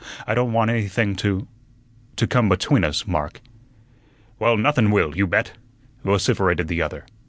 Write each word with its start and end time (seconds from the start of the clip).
"I 0.25 0.33
don' 0.33 0.51
want 0.51 0.71
anything 0.71 1.15
to 1.17 1.47
to 2.15 2.25
come 2.25 2.49
between 2.49 2.83
us, 2.83 3.05
Mark." 3.05 3.39
"Well, 4.39 4.57
nothun 4.57 4.89
will, 4.89 5.15
you 5.15 5.27
bet!" 5.27 5.51
vociferated 6.03 6.67
the 6.69 6.81
other. 6.81 7.05